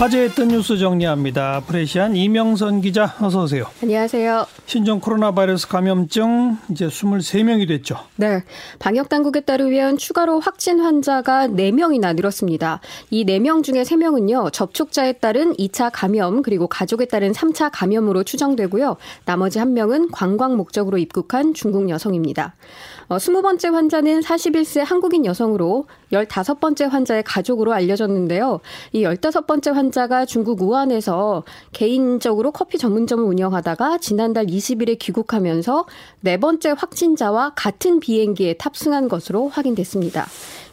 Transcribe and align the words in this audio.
화제했던 0.00 0.48
뉴스 0.48 0.78
정리합니다. 0.78 1.60
프레시안 1.66 2.16
이명선 2.16 2.80
기자 2.80 3.14
어서 3.20 3.42
오세요. 3.42 3.66
안녕하세요. 3.82 4.46
신종 4.64 4.98
코로나 4.98 5.32
바이러스 5.32 5.68
감염증 5.68 6.56
이제 6.70 6.86
23명이 6.86 7.68
됐죠. 7.68 7.98
네. 8.16 8.42
방역 8.78 9.10
당국에 9.10 9.40
따르면 9.40 9.98
추가로 9.98 10.40
확진 10.40 10.80
환자가 10.80 11.48
4명이나 11.48 12.16
늘었습니다. 12.16 12.80
이 13.10 13.26
4명 13.26 13.62
중에 13.62 13.82
3명은요. 13.82 14.54
접촉자에 14.54 15.12
따른 15.12 15.52
2차 15.56 15.90
감염 15.92 16.40
그리고 16.40 16.66
가족에 16.66 17.04
따른 17.04 17.32
3차 17.32 17.68
감염으로 17.70 18.22
추정되고요. 18.22 18.96
나머지 19.26 19.58
1명은 19.58 20.08
관광 20.12 20.56
목적으로 20.56 20.96
입국한 20.96 21.52
중국 21.52 21.90
여성입니다. 21.90 22.54
어, 23.10 23.16
20번째 23.16 23.72
환자는 23.72 24.20
41세 24.20 24.82
한국인 24.82 25.26
여성으로 25.26 25.86
15번째 26.12 26.88
환자의 26.88 27.24
가족으로 27.24 27.72
알려졌는데요. 27.72 28.60
이 28.92 29.02
15번째 29.02 29.72
환자 29.72 29.89
가 29.90 30.24
중국 30.24 30.62
우한에서 30.62 31.42
개인적으로 31.72 32.52
커피 32.52 32.78
전문점을 32.78 33.24
운영하다가 33.24 33.98
지난달 33.98 34.46
20일에 34.46 34.98
귀국하면서 34.98 35.86
네 36.20 36.36
번째 36.36 36.74
확진자와 36.76 37.54
같은 37.56 37.98
비행기에 37.98 38.54
탑승한 38.54 39.08
것으로 39.08 39.48
확인됐습니다. 39.48 40.26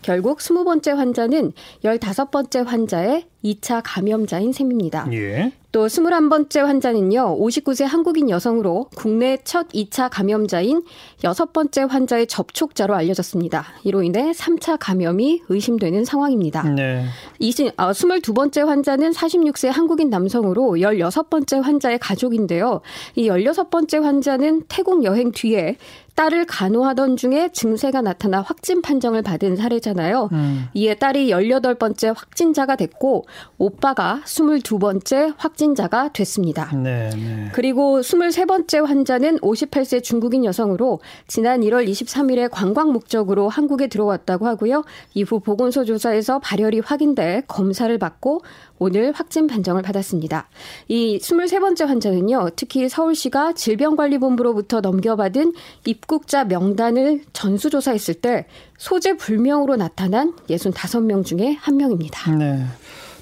결국 0.07 0.37
20번째 0.37 0.95
환자는 0.95 1.51
15번째 1.83 2.63
환자의 2.63 3.25
2차 3.43 3.81
감염자인 3.83 4.53
셈입니다. 4.53 5.05
예. 5.11 5.51
또 5.73 5.85
21번째 5.85 6.61
환자는요, 6.61 7.37
59세 7.37 7.83
한국인 7.83 8.29
여성으로 8.29 8.87
국내 8.95 9.37
첫 9.43 9.67
2차 9.67 10.09
감염자인 10.09 10.83
6번째 11.23 11.89
환자의 11.89 12.27
접촉자로 12.27 12.95
알려졌습니다. 12.95 13.65
이로 13.83 14.01
인해 14.01 14.31
3차 14.31 14.77
감염이 14.79 15.41
의심되는 15.49 16.05
상황입니다. 16.05 16.63
네. 16.63 17.03
20, 17.39 17.73
어, 17.77 17.91
22번째 17.91 18.65
환자는 18.65 19.11
46세 19.11 19.67
한국인 19.67 20.09
남성으로 20.09 20.77
16번째 20.77 21.61
환자의 21.61 21.99
가족인데요. 21.99 22.79
이 23.15 23.27
16번째 23.27 24.01
환자는 24.01 24.63
태국 24.69 25.03
여행 25.03 25.31
뒤에 25.31 25.75
딸을 26.17 26.45
간호하던 26.47 27.15
중에 27.15 27.49
증세가 27.53 28.01
나타나 28.01 28.41
확진 28.41 28.81
판정을 28.81 29.21
받은 29.21 29.55
사례잖아요. 29.55 30.29
음. 30.31 30.65
이에 30.73 30.95
딸이 30.95 31.29
18번째 31.29 32.11
확진자가 32.17 32.75
됐고 32.75 33.25
오빠가 33.59 34.21
22번째 34.25 35.35
확진자가 35.37 36.09
됐습니다. 36.13 36.75
네, 36.75 37.11
네. 37.11 37.49
그리고 37.53 37.99
23번째 38.01 38.83
환자는 38.87 39.37
58세 39.41 40.03
중국인 40.03 40.43
여성으로 40.43 41.01
지난 41.27 41.61
1월 41.61 41.87
23일에 41.87 42.49
관광 42.51 42.91
목적으로 42.91 43.47
한국에 43.47 43.85
들어왔다고 43.85 44.47
하고요. 44.47 44.85
이후 45.13 45.39
보건소 45.39 45.85
조사에서 45.85 46.39
발열이 46.39 46.79
확인돼 46.79 47.43
검사를 47.47 47.95
받고 47.95 48.41
오늘 48.79 49.11
확진 49.11 49.45
판정을 49.45 49.83
받았습니다. 49.83 50.47
이 50.87 51.19
23번째 51.19 51.85
환자는요, 51.85 52.49
특히 52.55 52.89
서울시가 52.89 53.53
질병관리본부로부터 53.53 54.81
넘겨받은 54.81 55.53
입 55.85 56.06
국자 56.07 56.45
명단을 56.45 57.23
전수조사했을 57.33 58.15
때 58.15 58.47
소재 58.77 59.15
불명으로 59.17 59.75
나타난 59.75 60.33
65명 60.49 61.23
중에 61.25 61.57
한 61.59 61.77
명입니다. 61.77 62.31
네. 62.35 62.63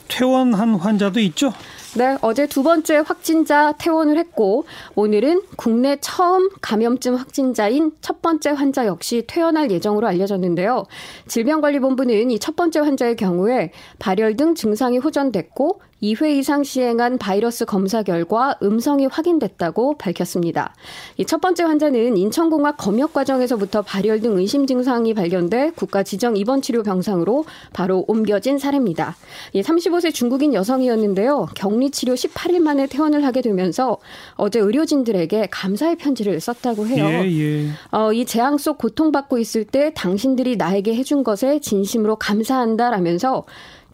퇴원한 0.08 0.76
환자도 0.76 1.20
있죠? 1.22 1.52
네, 1.96 2.16
어제 2.22 2.46
두 2.46 2.62
번째 2.62 2.98
확진자 2.98 3.72
퇴원을 3.80 4.20
했고 4.20 4.66
오늘은 4.94 5.42
국내 5.56 5.98
처음 6.00 6.50
감염증 6.62 7.16
확진자인 7.16 7.92
첫 8.02 8.22
번째 8.22 8.52
환자 8.52 8.86
역시 8.86 9.24
퇴원할 9.26 9.72
예정으로 9.72 10.06
알려졌는데요. 10.06 10.84
질병관리본부는 11.28 12.30
이 12.32 12.38
첫 12.38 12.56
번째 12.56 12.82
환자의 12.82 13.16
경우에 13.16 13.72
발열 13.98 14.36
등 14.36 14.54
증상이 14.54 15.00
호전됐고 15.00 15.82
2회 16.06 16.38
이상 16.38 16.64
시행한 16.64 17.18
바이러스 17.18 17.66
검사 17.66 18.04
결과 18.04 18.56
음성이 18.62 19.08
확인됐다고 19.08 19.98
밝혔습니다. 19.98 20.76
이첫 21.18 21.42
번째 21.42 21.64
환자는 21.64 22.16
인천공학 22.18 22.78
검역 22.78 23.14
과정에서부터 23.14 23.82
발열 23.82 24.22
등 24.22 24.38
의심 24.38 24.68
증상이 24.68 25.16
발견돼 25.16 25.72
국가 25.76 26.04
지정 26.04 26.38
입원 26.38 26.62
치료 26.62 26.84
병상으로 26.84 27.46
바로 27.74 28.06
옮겨진 28.08 28.60
사례입니다. 28.60 29.16
35세 29.56 30.14
중국인 30.14 30.54
여성이었는데요. 30.54 31.48
격리 31.56 31.90
치료 31.90 32.14
18일 32.14 32.60
만에 32.60 32.86
퇴원을 32.86 33.26
하게 33.26 33.42
되면서 33.42 33.98
어제 34.36 34.60
의료진들에게 34.60 35.48
감사의 35.50 35.96
편지를 35.96 36.40
썼다고 36.40 36.86
해요. 36.88 37.06
예, 37.06 37.32
예. 37.32 37.70
어, 37.92 38.14
이 38.14 38.26
재앙 38.26 38.60
속 38.60 38.78
고통받고 38.78 39.40
있을 39.40 39.66
때 39.66 39.92
당신들이 39.96 40.58
나에게 40.58 40.94
해준 40.94 41.24
것에 41.24 41.60
진심으로 41.62 42.18
감사한다라면서 42.18 43.46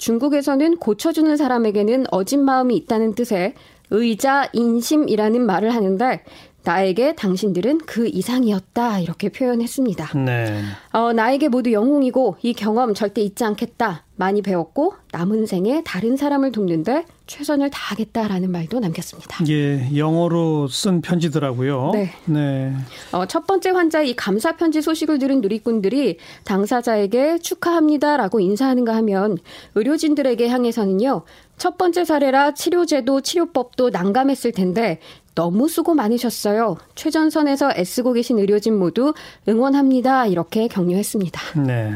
중국에서는 0.02 0.78
고쳐주는 0.78 1.38
사람에게는 1.38 2.06
어진 2.10 2.44
마음이 2.44 2.76
있다는 2.76 3.14
뜻의 3.14 3.54
의자 3.92 4.50
인심이라는 4.52 5.46
말을 5.46 5.76
하는데 5.76 6.24
나에게 6.64 7.16
당신들은 7.16 7.80
그 7.86 8.08
이상이었다 8.08 9.00
이렇게 9.00 9.30
표현했습니다. 9.30 10.18
네. 10.18 10.62
어, 10.92 11.14
나에게 11.14 11.50
모두 11.50 11.72
영웅이고 11.72 12.38
이 12.42 12.54
경험 12.54 12.96
절대 12.96 13.22
잊지 13.22 13.44
않겠다. 13.44 14.06
많이 14.16 14.42
배웠고 14.42 14.96
남은 15.12 15.46
생에 15.46 15.84
다른 15.86 16.18
사람을 16.18 16.52
돕는데 16.52 17.06
최선을 17.31 17.69
다하겠다라는 17.69 18.52
말도 18.52 18.80
남겼습니다. 18.80 19.46
예, 19.47 19.90
영어로 19.96 20.68
쓴 20.68 21.00
편지더라고요. 21.00 21.92
네. 21.94 22.12
네. 22.25 22.74
어, 23.14 23.25
첫 23.25 23.47
번째 23.47 23.69
환자의 23.69 24.09
이 24.09 24.16
감사 24.18 24.58
편지 24.58 24.81
소식을 24.81 25.18
들은 25.18 25.40
누리꾼들이 25.40 26.18
당사자에게 26.44 27.40
축하합니다라고 27.40 28.41
인사하는가 28.41 28.94
하면 28.97 29.38
의료진들에게 29.75 30.50
향해서는요. 30.50 31.22
첫 31.58 31.78
번째 31.78 32.03
사례라 32.03 32.53
치료제도 32.53 33.22
치료법도 33.22 33.91
난감했을 33.91 34.52
텐데 34.52 35.00
너무 35.34 35.70
수고 35.70 35.94
많으셨어요. 35.94 36.75
최전선에서 36.96 37.72
애쓰고 37.78 38.12
계신 38.12 38.40
의료진 38.40 38.78
모두 38.78 39.14
응원합니다. 39.47 40.25
이렇게 40.25 40.68
격려했습니다. 40.68 41.62
네. 41.62 41.94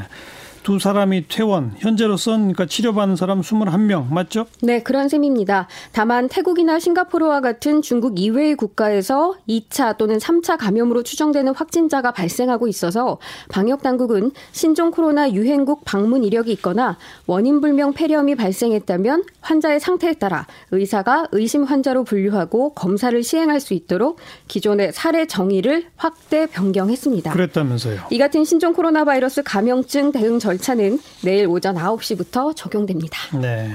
두 0.66 0.80
사람이 0.80 1.28
퇴원, 1.28 1.76
현재로선 1.78 2.40
그러니까 2.40 2.66
치료받는 2.66 3.16
사람 3.16 3.42
21명 3.42 4.12
맞죠? 4.12 4.48
네, 4.64 4.82
그런 4.82 5.08
셈입니다. 5.08 5.68
다만 5.92 6.28
태국이나 6.28 6.80
싱가포르와 6.80 7.40
같은 7.40 7.84
중국 7.84 8.20
이외의 8.20 8.56
국가에서 8.56 9.36
2차 9.48 9.96
또는 9.98 10.18
3차 10.18 10.58
감염으로 10.58 11.04
추정되는 11.04 11.54
확진자가 11.54 12.14
발생하고 12.14 12.68
있어서 12.68 13.20
방역 13.48 13.84
당국은 13.84 14.32
신종 14.54 14.90
코로나 14.90 15.32
유행국 15.32 15.86
방문 15.86 16.24
이력이 16.24 16.52
있거나 16.54 16.98
원인 17.28 17.62
불명 17.62 17.94
폐렴이 17.94 18.34
발생했다면 18.34 19.24
환자의 19.42 19.80
상태에 19.80 20.14
따라 20.14 20.48
의사가 20.72 21.28
의심 21.32 21.64
환자로 21.64 22.06
분류하고 22.06 22.74
검사를 22.74 23.22
시행할 23.22 23.60
수 23.60 23.76
있도록 23.76 24.18
기존의 24.48 24.94
사례 24.94 25.28
정의를 25.28 25.86
확대 25.96 26.48
변경했습니다. 26.48 27.34
그랬다면서요. 27.34 28.00
이 28.10 28.18
같은 28.18 28.44
신종 28.44 28.74
코로나 28.74 29.06
바이러스 29.06 29.44
감염증 29.44 30.12
대응 30.12 30.40
절 30.40 30.55
절차는 30.58 31.00
내일 31.22 31.48
오전 31.48 31.76
9시부터 31.76 32.56
적용됩니다. 32.56 33.18
네. 33.38 33.72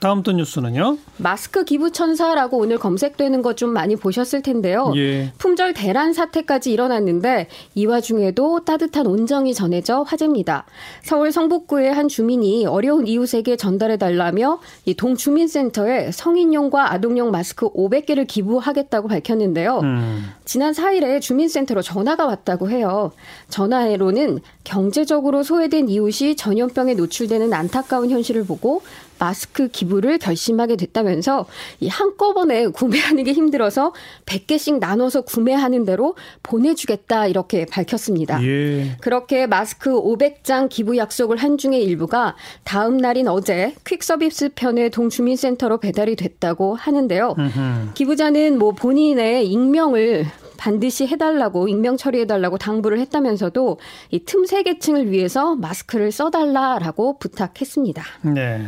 다음 0.00 0.22
또 0.22 0.32
뉴스는요? 0.32 0.98
마스크 1.16 1.64
기부 1.64 1.90
천사라고 1.90 2.58
오늘 2.58 2.78
검색되는 2.78 3.40
것 3.40 3.54
좀 3.54 3.70
많이 3.72 3.94
보셨을 3.94 4.42
텐데요. 4.42 4.92
예. 4.96 5.32
품절 5.38 5.74
대란 5.74 6.12
사태까지 6.12 6.72
일어났는데 6.72 7.46
이 7.76 7.86
와중에도 7.86 8.64
따뜻한 8.64 9.06
온정이 9.06 9.54
전해져 9.54 10.02
화제입니다. 10.02 10.64
서울 11.02 11.30
성북구의 11.30 11.92
한 11.94 12.08
주민이 12.08 12.66
어려운 12.66 13.06
이웃에게 13.06 13.56
전달해 13.56 13.96
달라며 13.96 14.58
이 14.86 14.94
동주민센터에 14.94 16.10
성인용과 16.10 16.92
아동용 16.92 17.30
마스크 17.30 17.70
500개를 17.70 18.26
기부하겠다고 18.26 19.06
밝혔는데요. 19.06 19.78
음. 19.84 20.24
지난 20.44 20.72
4일에 20.72 21.20
주민센터로 21.20 21.80
전화가 21.80 22.26
왔다고 22.26 22.68
해요. 22.70 23.12
전화로는 23.50 24.40
경제적으로 24.64 25.44
소외된 25.44 25.88
이웃이 25.88 26.34
전염병에 26.36 26.94
노출되는 26.94 27.52
안타까운 27.52 28.10
현실을 28.10 28.44
보고 28.44 28.82
마스크 29.18 29.68
기부를 29.68 30.18
결심하게 30.18 30.76
됐다면서 30.76 31.46
이 31.80 31.88
한꺼번에 31.88 32.66
구매하는 32.66 33.24
게 33.24 33.32
힘들어서 33.32 33.92
100개씩 34.26 34.78
나눠서 34.78 35.22
구매하는 35.22 35.84
대로 35.84 36.14
보내주겠다 36.42 37.26
이렇게 37.26 37.66
밝혔습니다. 37.66 38.42
예. 38.44 38.96
그렇게 39.00 39.46
마스크 39.46 39.90
500장 39.90 40.68
기부 40.68 40.96
약속을 40.96 41.36
한 41.36 41.58
중에 41.58 41.78
일부가 41.78 42.36
다음 42.64 42.96
날인 42.96 43.28
어제 43.28 43.74
퀵서비스 43.86 44.50
편의 44.54 44.90
동주민센터로 44.90 45.78
배달이 45.78 46.16
됐다고 46.16 46.74
하는데요. 46.74 47.34
음흠. 47.38 47.94
기부자는 47.94 48.58
뭐 48.58 48.72
본인의 48.72 49.46
익명을 49.48 50.26
반드시 50.56 51.06
해달라고 51.06 51.68
익명 51.68 51.96
처리해달라고 51.96 52.58
당부를 52.58 52.98
했다면서도 53.00 53.78
이 54.10 54.24
틈새 54.24 54.62
계층을 54.62 55.10
위해서 55.10 55.54
마스크를 55.56 56.12
써달라라고 56.12 57.18
부탁했습니다. 57.18 58.02
네. 58.34 58.66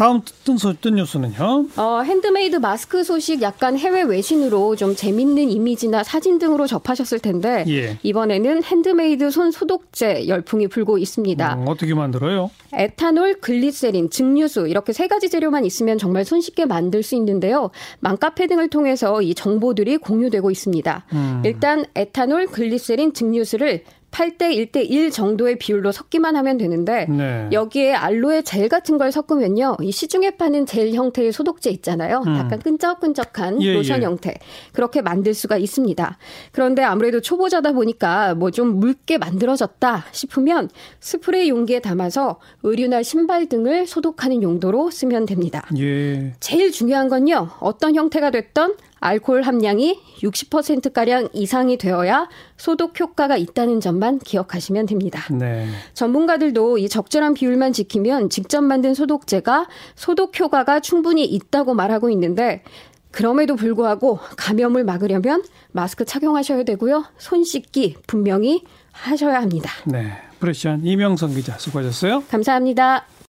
다음 0.00 0.22
뜬, 0.44 0.56
소, 0.56 0.72
뜬 0.72 0.94
뉴스는요. 0.94 1.66
어, 1.76 2.00
핸드메이드 2.00 2.56
마스크 2.56 3.04
소식 3.04 3.42
약간 3.42 3.76
해외 3.76 4.00
외신으로 4.00 4.74
좀 4.74 4.96
재밌는 4.96 5.50
이미지나 5.50 6.04
사진 6.04 6.38
등으로 6.38 6.66
접하셨을 6.66 7.18
텐데 7.18 7.66
예. 7.68 7.98
이번에는 8.02 8.64
핸드메이드 8.64 9.30
손 9.30 9.50
소독제 9.50 10.26
열풍이 10.26 10.68
불고 10.68 10.96
있습니다. 10.96 11.54
음, 11.54 11.64
어떻게 11.68 11.92
만들어요? 11.92 12.50
에탄올, 12.72 13.40
글리세린, 13.42 14.08
증류수 14.08 14.68
이렇게 14.68 14.94
세 14.94 15.06
가지 15.06 15.28
재료만 15.28 15.66
있으면 15.66 15.98
정말 15.98 16.24
손쉽게 16.24 16.64
만들 16.64 17.02
수 17.02 17.14
있는데요. 17.16 17.68
맘카페 17.98 18.46
등을 18.46 18.70
통해서 18.70 19.20
이 19.20 19.34
정보들이 19.34 19.98
공유되고 19.98 20.50
있습니다. 20.50 21.04
음. 21.12 21.42
일단 21.44 21.84
에탄올, 21.94 22.46
글리세린, 22.46 23.12
증류수를 23.12 23.84
8대 24.10 24.72
1대 24.72 24.88
1 24.90 25.10
정도의 25.10 25.56
비율로 25.58 25.92
섞기만 25.92 26.36
하면 26.36 26.58
되는데 26.58 27.06
네. 27.08 27.48
여기에 27.52 27.94
알로에 27.94 28.42
젤 28.42 28.68
같은 28.68 28.98
걸 28.98 29.10
섞으면요. 29.12 29.76
이 29.80 29.90
시중에 29.90 30.32
파는 30.32 30.66
젤 30.66 30.92
형태의 30.92 31.32
소독제 31.32 31.70
있잖아요. 31.70 32.22
음. 32.26 32.36
약간 32.36 32.58
끈적끈적한 32.58 33.62
예, 33.62 33.74
로션 33.74 34.02
예. 34.02 34.04
형태. 34.06 34.34
그렇게 34.72 35.00
만들 35.02 35.32
수가 35.34 35.56
있습니다. 35.56 36.18
그런데 36.52 36.82
아무래도 36.82 37.20
초보자다 37.20 37.72
보니까 37.72 38.34
뭐 38.34 38.50
좀 38.50 38.80
묽게 38.80 39.16
만들어졌다 39.18 40.04
싶으면 40.12 40.68
스프레이 40.98 41.48
용기에 41.50 41.78
담아서 41.80 42.40
의류나 42.62 43.02
신발 43.02 43.46
등을 43.48 43.86
소독하는 43.86 44.42
용도로 44.42 44.90
쓰면 44.90 45.26
됩니다. 45.26 45.66
예. 45.78 46.32
제일 46.40 46.72
중요한 46.72 47.08
건요. 47.08 47.48
어떤 47.60 47.94
형태가 47.94 48.30
됐던 48.32 48.74
알코올 49.00 49.42
함량이 49.42 49.98
60%가량 50.22 51.28
이상이 51.32 51.78
되어야 51.78 52.28
소독 52.56 52.98
효과가 53.00 53.36
있다는 53.36 53.80
점만 53.80 54.18
기억하시면 54.18 54.86
됩니다. 54.86 55.22
네. 55.32 55.66
전문가들도 55.94 56.78
이 56.78 56.88
적절한 56.88 57.34
비율만 57.34 57.72
지키면 57.72 58.30
직접 58.30 58.62
만든 58.62 58.94
소독제가 58.94 59.66
소독 59.94 60.38
효과가 60.38 60.80
충분히 60.80 61.24
있다고 61.24 61.74
말하고 61.74 62.10
있는데 62.10 62.62
그럼에도 63.10 63.56
불구하고 63.56 64.18
감염을 64.36 64.84
막으려면 64.84 65.42
마스크 65.72 66.04
착용하셔야 66.04 66.62
되고요. 66.64 67.04
손 67.18 67.42
씻기 67.42 67.96
분명히 68.06 68.62
하셔야 68.92 69.40
합니다. 69.40 69.70
네. 69.86 70.12
프레시안 70.38 70.84
이명선 70.84 71.34
기자 71.34 71.58
수고하셨어요. 71.58 72.24
감사합니다. 72.30 73.04